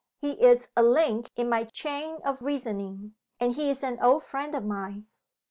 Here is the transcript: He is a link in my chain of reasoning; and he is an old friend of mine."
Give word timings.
He 0.19 0.31
is 0.43 0.67
a 0.75 0.81
link 0.81 1.29
in 1.35 1.47
my 1.47 1.63
chain 1.63 2.21
of 2.25 2.41
reasoning; 2.41 3.13
and 3.39 3.53
he 3.53 3.69
is 3.69 3.83
an 3.83 3.99
old 4.01 4.23
friend 4.23 4.55
of 4.55 4.65
mine." 4.65 5.05